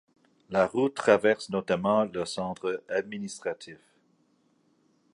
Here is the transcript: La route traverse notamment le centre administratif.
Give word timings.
La 0.49 0.65
route 0.65 0.95
traverse 0.95 1.51
notamment 1.51 2.05
le 2.05 2.25
centre 2.25 2.83
administratif. 2.89 3.77